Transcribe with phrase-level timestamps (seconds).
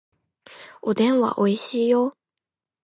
[0.81, 2.15] おでんはおいしいよ